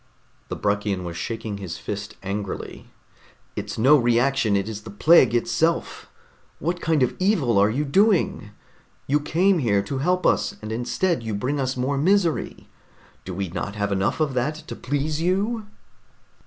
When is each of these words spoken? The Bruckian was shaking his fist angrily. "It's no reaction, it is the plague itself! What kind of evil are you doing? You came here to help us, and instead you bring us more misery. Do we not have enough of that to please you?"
The 0.47 0.55
Bruckian 0.57 1.03
was 1.03 1.15
shaking 1.15 1.57
his 1.59 1.77
fist 1.77 2.15
angrily. 2.23 2.89
"It's 3.55 3.77
no 3.77 3.97
reaction, 3.97 4.55
it 4.55 4.67
is 4.67 4.81
the 4.81 4.89
plague 4.89 5.35
itself! 5.35 6.09
What 6.57 6.81
kind 6.81 7.03
of 7.03 7.15
evil 7.19 7.59
are 7.59 7.69
you 7.69 7.85
doing? 7.85 8.49
You 9.05 9.19
came 9.19 9.59
here 9.59 9.83
to 9.83 9.99
help 9.99 10.25
us, 10.25 10.55
and 10.59 10.71
instead 10.71 11.21
you 11.21 11.35
bring 11.35 11.59
us 11.59 11.77
more 11.77 11.99
misery. 11.99 12.67
Do 13.25 13.35
we 13.35 13.49
not 13.49 13.75
have 13.75 13.91
enough 13.91 14.19
of 14.19 14.33
that 14.33 14.55
to 14.69 14.75
please 14.75 15.21
you?" 15.21 15.67